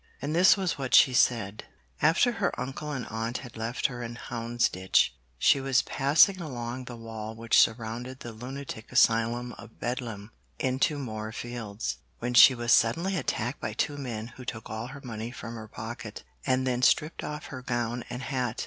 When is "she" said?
0.95-1.13, 5.37-5.61, 12.33-12.55